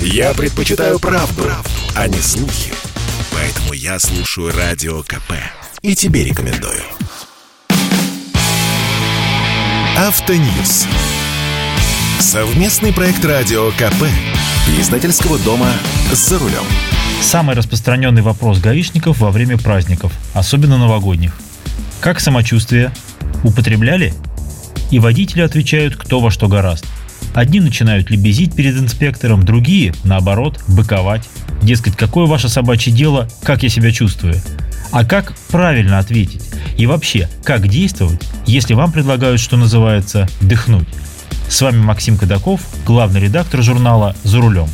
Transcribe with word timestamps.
Я 0.00 0.34
предпочитаю 0.34 0.98
правду, 0.98 1.42
правду, 1.42 1.70
а 1.94 2.08
не 2.08 2.18
слухи. 2.18 2.72
Поэтому 3.32 3.72
я 3.72 3.98
слушаю 3.98 4.52
Радио 4.56 5.02
КП. 5.02 5.34
И 5.82 5.94
тебе 5.94 6.24
рекомендую. 6.24 6.82
Автоньюз. 9.96 10.86
Совместный 12.20 12.92
проект 12.92 13.24
Радио 13.24 13.70
КП. 13.72 14.04
Издательского 14.78 15.38
дома 15.38 15.70
«За 16.12 16.38
рулем». 16.38 16.64
Самый 17.22 17.56
распространенный 17.56 18.22
вопрос 18.22 18.58
гаишников 18.58 19.18
во 19.18 19.30
время 19.30 19.58
праздников, 19.58 20.12
особенно 20.34 20.76
новогодних. 20.76 21.32
Как 22.00 22.20
самочувствие? 22.20 22.92
Употребляли? 23.42 24.12
И 24.90 24.98
водители 24.98 25.40
отвечают, 25.40 25.96
кто 25.96 26.20
во 26.20 26.30
что 26.30 26.48
гораст. 26.48 26.84
Одни 27.36 27.60
начинают 27.60 28.08
лебезить 28.08 28.54
перед 28.54 28.78
инспектором, 28.78 29.44
другие, 29.44 29.92
наоборот, 30.04 30.58
быковать. 30.68 31.28
Дескать, 31.60 31.94
какое 31.94 32.24
ваше 32.24 32.48
собачье 32.48 32.90
дело, 32.90 33.28
как 33.42 33.62
я 33.62 33.68
себя 33.68 33.92
чувствую? 33.92 34.36
А 34.90 35.04
как 35.04 35.34
правильно 35.50 35.98
ответить? 35.98 36.42
И 36.78 36.86
вообще, 36.86 37.28
как 37.44 37.68
действовать, 37.68 38.22
если 38.46 38.72
вам 38.72 38.90
предлагают, 38.90 39.38
что 39.38 39.58
называется, 39.58 40.26
дыхнуть? 40.40 40.88
С 41.46 41.60
вами 41.60 41.76
Максим 41.76 42.16
Кадаков, 42.16 42.62
главный 42.86 43.20
редактор 43.20 43.62
журнала 43.62 44.16
«За 44.24 44.40
рулем». 44.40 44.70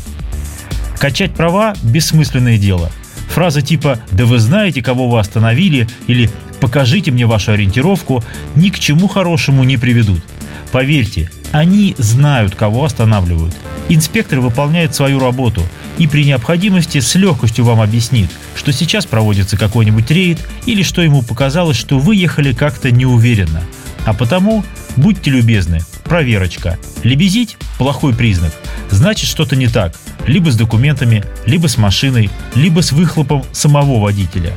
Качать 1.00 1.34
права– 1.34 1.74
бессмысленное 1.82 2.58
дело. 2.58 2.92
Фразы 3.30 3.62
типа 3.62 3.98
«Да 4.12 4.24
вы 4.24 4.38
знаете, 4.38 4.84
кого 4.84 5.10
вы 5.10 5.18
остановили» 5.18 5.88
или 6.06 6.30
«Покажите 6.62 7.10
мне 7.10 7.26
вашу 7.26 7.50
ориентировку» 7.50 8.22
ни 8.54 8.68
к 8.68 8.78
чему 8.78 9.08
хорошему 9.08 9.64
не 9.64 9.76
приведут. 9.76 10.22
Поверьте, 10.70 11.28
они 11.50 11.96
знают, 11.98 12.54
кого 12.54 12.84
останавливают. 12.84 13.52
Инспектор 13.88 14.38
выполняет 14.38 14.94
свою 14.94 15.18
работу 15.18 15.60
и 15.98 16.06
при 16.06 16.24
необходимости 16.24 17.00
с 17.00 17.16
легкостью 17.16 17.64
вам 17.64 17.80
объяснит, 17.80 18.30
что 18.54 18.72
сейчас 18.72 19.06
проводится 19.06 19.56
какой-нибудь 19.56 20.08
рейд 20.12 20.38
или 20.64 20.84
что 20.84 21.02
ему 21.02 21.22
показалось, 21.22 21.76
что 21.76 21.98
вы 21.98 22.14
ехали 22.14 22.52
как-то 22.52 22.92
неуверенно. 22.92 23.64
А 24.04 24.14
потому 24.14 24.64
будьте 24.94 25.32
любезны, 25.32 25.80
проверочка. 26.04 26.78
Лебезить– 27.02 27.56
плохой 27.78 28.14
признак. 28.14 28.52
Значит, 28.88 29.28
что-то 29.28 29.56
не 29.56 29.66
так. 29.66 29.96
Либо 30.28 30.52
с 30.52 30.56
документами, 30.56 31.24
либо 31.44 31.66
с 31.66 31.76
машиной, 31.76 32.30
либо 32.54 32.82
с 32.82 32.92
выхлопом 32.92 33.42
самого 33.50 34.00
водителя. 34.00 34.52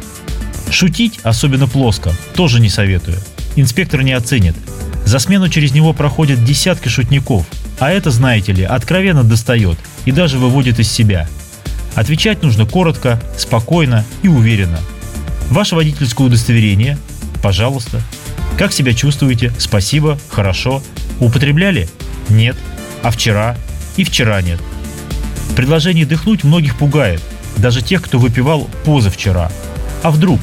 Шутить, 0.76 1.22
особенно 1.24 1.70
плоско, 1.70 2.12
тоже 2.34 2.60
не 2.60 2.68
советую. 2.68 3.18
Инспектор 3.56 4.02
не 4.02 4.12
оценит. 4.12 4.58
За 5.06 5.20
смену 5.20 5.48
через 5.48 5.72
него 5.72 5.94
проходят 5.94 6.44
десятки 6.44 6.90
шутников, 6.90 7.46
а 7.80 7.92
это, 7.92 8.12
знаете 8.12 8.52
ли, 8.52 8.66
откровенно 8.66 9.24
достает 9.24 9.78
и 10.04 10.12
даже 10.12 10.38
выводит 10.38 10.78
из 10.82 10.92
себя. 10.92 11.30
Отвечать 11.94 12.44
нужно 12.44 12.66
коротко, 12.66 13.22
спокойно 13.38 14.04
и 14.22 14.28
уверенно. 14.28 14.82
Ваше 15.50 15.76
водительское 15.76 16.28
удостоверение? 16.28 16.98
Пожалуйста. 17.42 18.02
Как 18.58 18.74
себя 18.74 18.94
чувствуете? 18.94 19.54
Спасибо, 19.58 20.20
хорошо. 20.30 20.84
Употребляли? 21.22 21.88
Нет. 22.28 22.58
А 23.02 23.12
вчера? 23.12 23.56
И 23.96 24.04
вчера 24.04 24.42
нет. 24.42 24.60
Предложение 25.56 26.06
дыхнуть 26.06 26.44
многих 26.44 26.76
пугает, 26.76 27.22
даже 27.56 27.82
тех, 27.82 28.02
кто 28.02 28.20
выпивал 28.20 28.70
позавчера. 28.84 29.50
А 30.04 30.12
вдруг? 30.12 30.42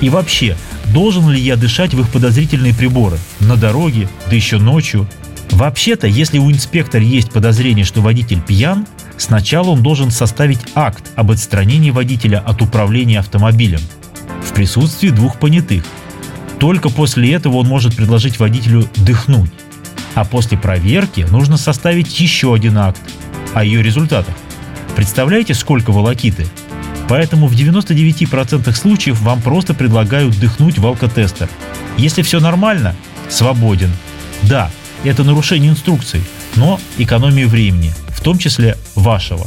И 0.00 0.08
вообще, 0.10 0.56
должен 0.92 1.28
ли 1.30 1.40
я 1.40 1.56
дышать 1.56 1.94
в 1.94 2.00
их 2.00 2.10
подозрительные 2.10 2.74
приборы? 2.74 3.18
На 3.40 3.56
дороге, 3.56 4.08
да 4.28 4.36
еще 4.36 4.58
ночью? 4.58 5.08
Вообще-то, 5.50 6.06
если 6.06 6.38
у 6.38 6.50
инспектора 6.50 7.02
есть 7.02 7.30
подозрение, 7.30 7.84
что 7.84 8.02
водитель 8.02 8.40
пьян, 8.40 8.86
сначала 9.16 9.70
он 9.70 9.82
должен 9.82 10.10
составить 10.10 10.60
акт 10.74 11.04
об 11.14 11.30
отстранении 11.30 11.90
водителя 11.90 12.38
от 12.38 12.60
управления 12.60 13.20
автомобилем 13.20 13.80
в 14.44 14.52
присутствии 14.52 15.08
двух 15.08 15.38
понятых. 15.38 15.84
Только 16.58 16.88
после 16.88 17.32
этого 17.32 17.56
он 17.56 17.66
может 17.66 17.96
предложить 17.96 18.38
водителю 18.38 18.88
дыхнуть. 18.96 19.50
А 20.14 20.24
после 20.24 20.56
проверки 20.56 21.26
нужно 21.30 21.56
составить 21.56 22.20
еще 22.20 22.54
один 22.54 22.78
акт 22.78 23.00
о 23.54 23.64
ее 23.64 23.82
результатах. 23.82 24.34
Представляете, 24.94 25.54
сколько 25.54 25.90
волокиты? 25.90 26.46
Поэтому 27.08 27.46
в 27.46 27.52
99% 27.52 28.72
случаев 28.74 29.20
вам 29.20 29.40
просто 29.40 29.74
предлагают 29.74 30.38
дыхнуть 30.38 30.78
в 30.78 30.86
алкотестер. 30.86 31.48
Если 31.96 32.22
все 32.22 32.40
нормально, 32.40 32.94
свободен. 33.28 33.90
Да, 34.42 34.70
это 35.04 35.24
нарушение 35.24 35.70
инструкций, 35.70 36.22
но 36.56 36.80
экономия 36.98 37.46
времени, 37.46 37.92
в 38.08 38.20
том 38.20 38.38
числе 38.38 38.76
вашего. 38.94 39.46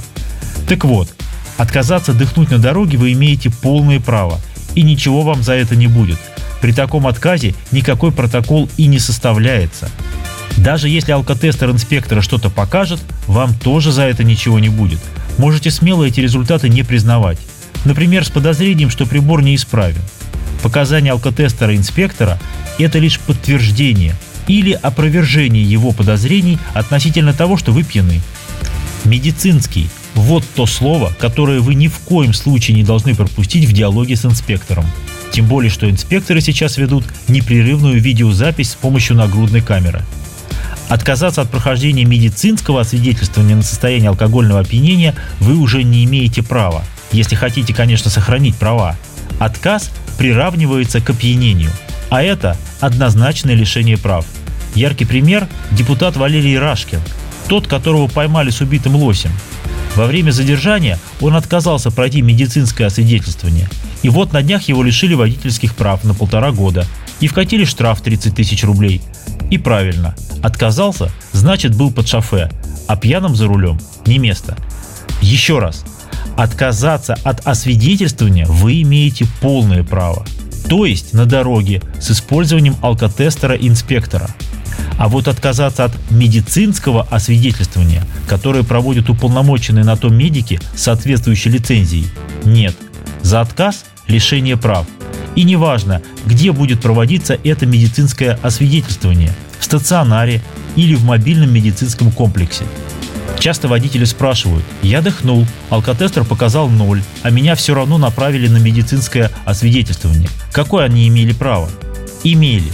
Так 0.67 0.85
вот, 0.85 1.09
отказаться 1.57 2.13
дыхнуть 2.13 2.51
на 2.51 2.59
дороге 2.59 2.97
вы 2.97 3.11
имеете 3.11 3.49
полное 3.49 3.99
право, 3.99 4.39
и 4.75 4.81
ничего 4.81 5.21
вам 5.21 5.43
за 5.43 5.53
это 5.53 5.75
не 5.75 5.87
будет. 5.87 6.17
При 6.61 6.71
таком 6.71 7.07
отказе 7.07 7.55
никакой 7.71 8.11
протокол 8.11 8.69
и 8.77 8.87
не 8.87 8.99
составляется. 8.99 9.89
Даже 10.57 10.89
если 10.89 11.11
алкотестер 11.11 11.69
инспектора 11.71 12.21
что-то 12.21 12.49
покажет, 12.49 12.99
вам 13.27 13.53
тоже 13.53 13.91
за 13.91 14.03
это 14.03 14.23
ничего 14.23 14.59
не 14.59 14.69
будет. 14.69 14.99
Можете 15.37 15.71
смело 15.71 16.03
эти 16.03 16.19
результаты 16.19 16.67
не 16.67 16.83
признавать. 16.83 17.39
Например, 17.85 18.25
с 18.25 18.29
подозрением, 18.29 18.89
что 18.89 19.05
прибор 19.05 19.41
неисправен. 19.41 20.01
Показания 20.61 21.11
алкотестера 21.11 21.75
инспектора– 21.75 22.39
это 22.77 22.99
лишь 22.99 23.19
подтверждение 23.19 24.15
или 24.47 24.71
опровержение 24.71 25.63
его 25.63 25.91
подозрений 25.91 26.57
относительно 26.73 27.33
того, 27.33 27.55
что 27.57 27.71
вы 27.71 27.83
пьяны. 27.83 28.21
Медицинский– 29.05 29.89
вот 30.15 30.43
то 30.55 30.65
слово, 30.65 31.13
которое 31.17 31.61
вы 31.61 31.75
ни 31.75 31.87
в 31.87 31.99
коем 31.99 32.33
случае 32.33 32.75
не 32.75 32.83
должны 32.83 33.15
пропустить 33.15 33.65
в 33.65 33.71
диалоге 33.71 34.15
с 34.15 34.25
инспектором. 34.25 34.85
Тем 35.31 35.45
более, 35.45 35.71
что 35.71 35.89
инспекторы 35.89 36.41
сейчас 36.41 36.77
ведут 36.77 37.05
непрерывную 37.27 38.01
видеозапись 38.01 38.71
с 38.71 38.75
помощью 38.75 39.15
нагрудной 39.15 39.61
камеры. 39.61 40.01
Отказаться 40.89 41.41
от 41.41 41.51
прохождения 41.51 42.03
медицинского 42.03 42.81
освидетельствования 42.81 43.55
на 43.55 43.61
состояние 43.61 44.09
алкогольного 44.09 44.59
опьянения 44.59 45.15
вы 45.39 45.55
уже 45.55 45.83
не 45.83 46.03
имеете 46.03 46.41
права, 46.41 46.83
если 47.11 47.35
хотите, 47.35 47.73
конечно, 47.73 48.09
сохранить 48.09 48.55
права. 48.55 48.95
Отказ 49.39 49.91
приравнивается 50.17 51.01
к 51.01 51.09
опьянению, 51.09 51.71
а 52.09 52.21
это 52.21 52.57
однозначное 52.79 53.55
лишение 53.55 53.97
прав. 53.97 54.25
Яркий 54.75 55.05
пример– 55.05 55.47
депутат 55.71 56.17
Валерий 56.17 56.57
Рашкин, 56.57 56.99
тот, 57.47 57.67
которого 57.67 58.07
поймали 58.07 58.49
с 58.49 58.61
убитым 58.61 58.95
лосем. 58.95 59.31
Во 59.95 60.05
время 60.05 60.31
задержания 60.31 60.99
он 61.19 61.35
отказался 61.35 61.91
пройти 61.91 62.21
медицинское 62.21 62.85
освидетельствование. 62.85 63.67
И 64.01 64.09
вот 64.09 64.31
на 64.31 64.41
днях 64.41 64.63
его 64.63 64.83
лишили 64.83 65.13
водительских 65.13 65.75
прав 65.75 66.03
на 66.03 66.13
полтора 66.13 66.51
года 66.51 66.85
и 67.19 67.27
вкатили 67.27 67.65
штраф 67.65 68.01
30 68.01 68.35
тысяч 68.35 68.63
рублей. 68.63 69.01
И 69.49 69.57
правильно, 69.57 70.15
отказался, 70.41 71.11
значит 71.33 71.75
был 71.75 71.91
под 71.91 72.07
шофе, 72.07 72.49
а 72.87 72.95
пьяным 72.95 73.35
за 73.35 73.47
рулем 73.47 73.79
не 74.05 74.19
место. 74.19 74.55
Еще 75.21 75.59
раз, 75.59 75.83
отказаться 76.43 77.17
от 77.23 77.45
освидетельствования 77.45 78.45
вы 78.45 78.81
имеете 78.81 79.25
полное 79.41 79.83
право. 79.83 80.25
То 80.69 80.85
есть 80.85 81.13
на 81.13 81.25
дороге 81.25 81.81
с 81.99 82.11
использованием 82.11 82.75
алкотестера 82.81 83.55
инспектора. 83.55 84.29
А 84.97 85.07
вот 85.07 85.27
отказаться 85.27 85.85
от 85.85 85.91
медицинского 86.09 87.03
освидетельствования, 87.09 88.05
которое 88.27 88.63
проводят 88.63 89.09
уполномоченные 89.09 89.83
на 89.83 89.97
том 89.97 90.15
медики 90.15 90.59
с 90.75 90.83
соответствующей 90.83 91.49
лицензией, 91.49 92.07
нет. 92.45 92.75
За 93.21 93.41
отказ– 93.41 93.85
лишение 94.07 94.57
прав– 94.57 94.85
и 95.35 95.43
неважно, 95.43 96.01
где 96.25 96.51
будет 96.51 96.81
проводиться 96.81 97.37
это 97.43 97.65
медицинское 97.65 98.39
освидетельствование– 98.41 99.31
в 99.59 99.63
стационаре 99.63 100.41
или 100.75 100.95
в 100.95 101.03
мобильном 101.03 101.53
медицинском 101.53 102.11
комплексе. 102.11 102.63
Часто 103.37 103.67
водители 103.67 104.05
спрашивают, 104.05 104.65
я 104.81 105.01
дыхнул, 105.01 105.45
алкотестер 105.69 106.23
показал 106.25 106.69
ноль, 106.69 107.01
а 107.23 107.29
меня 107.29 107.55
все 107.55 107.73
равно 107.73 107.97
направили 107.97 108.47
на 108.47 108.57
медицинское 108.57 109.31
освидетельствование. 109.45 110.29
Какое 110.51 110.85
они 110.85 111.07
имели 111.07 111.33
право? 111.33 111.69
Имели. 112.23 112.71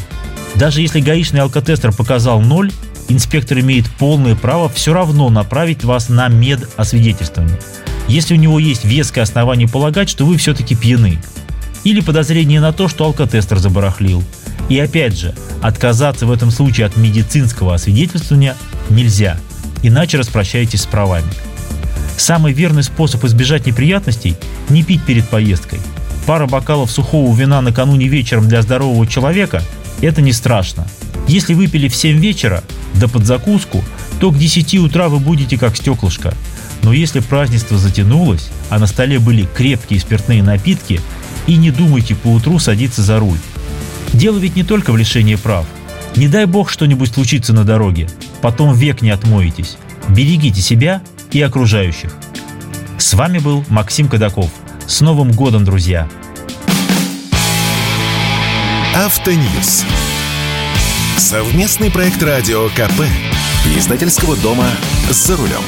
Даже 0.56 0.82
если 0.82 1.02
гаишный 1.02 1.42
алкотестер 1.42 1.92
показал 1.92 2.42
ноль, 2.42 2.72
инспектор 3.10 3.60
имеет 3.60 3.90
полное 3.92 4.36
право 4.36 4.70
все 4.70 4.94
равно 4.94 5.30
направить 5.30 5.84
вас 5.84 6.10
на 6.10 6.28
медосвидетельствование, 6.30 7.60
если 8.08 8.36
у 8.36 8.38
него 8.38 8.60
есть 8.60 8.86
веское 8.86 9.24
основание 9.24 9.68
полагать, 9.68 10.10
что 10.10 10.26
вы 10.26 10.38
все-таки 10.38 10.76
пьяны 10.76 11.20
или 11.84 12.02
подозрение 12.02 12.60
на 12.60 12.74
то, 12.74 12.88
что 12.88 13.06
алкотестер 13.06 13.60
забарахлил. 13.60 14.24
И 14.70 14.80
опять 14.80 15.18
же, 15.18 15.36
отказаться 15.62 16.26
в 16.26 16.32
этом 16.32 16.52
случае 16.52 16.88
от 16.88 16.98
медицинского 16.98 17.76
освидетельствования 17.76 18.56
нельзя, 18.90 19.38
иначе 19.88 20.18
распрощаетесь 20.18 20.82
с 20.82 20.86
правами. 20.86 21.32
Самый 22.18 22.54
верный 22.54 22.84
способ 22.84 23.24
избежать 23.26 23.66
неприятностей– 23.66 24.36
не 24.70 24.84
пить 24.84 25.04
перед 25.04 25.28
поездкой. 25.28 25.80
Пара 26.26 26.48
бокалов 26.48 26.90
сухого 26.90 27.36
вина 27.36 27.62
накануне 27.62 28.08
вечером 28.08 28.48
для 28.48 28.62
здорового 28.62 29.06
человека– 29.06 29.62
это 30.02 30.22
не 30.22 30.34
страшно. 30.34 30.88
Если 31.28 31.54
выпили 31.54 31.88
в 31.88 31.96
7 31.96 32.18
вечера, 32.18 32.64
да 32.96 33.08
под 33.08 33.26
закуску, 33.26 33.84
то 34.20 34.32
к 34.32 34.38
10 34.38 34.76
утра 34.76 35.10
вы 35.10 35.20
будете 35.20 35.58
как 35.58 35.76
стеклышко. 35.76 36.34
Но 36.84 36.94
если 36.94 37.20
празднество 37.20 37.78
затянулось, 37.78 38.50
а 38.70 38.80
на 38.80 38.88
столе 38.88 39.20
были 39.20 39.48
крепкие 39.54 40.00
спиртные 40.00 40.44
напитки, 40.44 41.02
и 41.48 41.58
не 41.58 41.72
думайте 41.72 42.16
по 42.16 42.28
утру 42.28 42.60
садиться 42.60 43.02
за 43.02 43.20
руль. 43.20 43.38
Дело 44.14 44.38
ведь 44.38 44.56
не 44.56 44.64
только 44.64 44.92
в 44.92 44.98
лишении 44.98 45.36
прав. 45.36 45.66
Не 46.16 46.28
дай 46.28 46.46
бог 46.46 46.70
что-нибудь 46.70 47.12
случится 47.14 47.54
на 47.54 47.64
дороге, 47.64 48.08
потом 48.46 48.76
век 48.76 49.02
не 49.02 49.10
отмоетесь. 49.10 49.76
Берегите 50.08 50.62
себя 50.62 51.02
и 51.32 51.42
окружающих. 51.42 52.14
С 53.00 53.16
вами 53.16 53.40
был 53.40 53.66
Максим 53.70 54.08
Кадаков. 54.08 54.52
С 54.86 55.02
Новым 55.02 55.32
годом, 55.32 55.66
друзья! 55.66 56.08
Автоньюз. 58.96 59.84
Совместный 61.18 61.90
проект 61.90 62.22
радио 62.22 62.70
КП. 62.70 63.06
Издательского 63.76 64.36
дома 64.36 64.68
«За 65.10 65.36
рулем». 65.36 65.64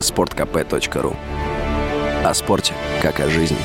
sportkp.ru 0.00 1.16
О 2.24 2.34
спорте, 2.34 2.72
как 3.00 3.20
о 3.20 3.30
жизни. 3.30 3.58